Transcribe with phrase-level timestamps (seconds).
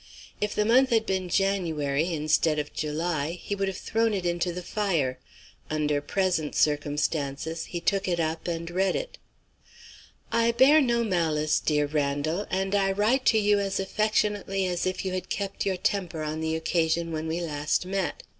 [0.41, 4.51] If the month had been January instead of July, he would have thrown it into
[4.51, 5.19] the fire.
[5.69, 9.19] Under present circumstances, he took it up and read it:
[10.31, 15.05] "I bear no malice, dear Randal, and I write to you as affectionately as if
[15.05, 18.23] you had kept your temper on the occasion when we last met.